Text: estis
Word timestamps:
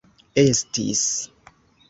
estis 0.41 1.05